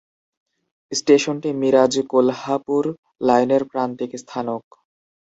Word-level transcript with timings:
স্টেশনটি 0.91 1.49
মিরাজ-কোলহাপুর 1.61 2.83
লাইনের 3.27 3.63
প্রান্তিক 3.71 4.11
স্থানক। 4.17 4.63